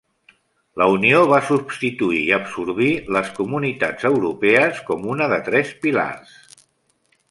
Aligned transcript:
La 0.81 0.87
unió 0.93 1.19
va 1.31 1.41
substituir 1.49 2.23
i 2.31 2.33
absorbir 2.39 2.89
les 3.19 3.31
comunitats 3.37 4.11
europees 4.13 4.85
com 4.93 5.09
una 5.17 5.33
de 5.37 5.43
tres 5.53 5.79
pilars. 5.87 6.39